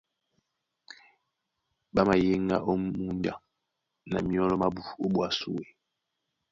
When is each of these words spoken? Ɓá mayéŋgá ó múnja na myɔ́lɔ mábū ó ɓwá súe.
Ɓá 1.93 2.01
mayéŋgá 2.07 2.57
ó 2.69 2.73
múnja 2.81 3.33
na 4.09 4.17
myɔ́lɔ 4.27 4.55
mábū 4.61 4.81
ó 5.03 5.07
ɓwá 5.13 5.27
súe. 5.39 5.65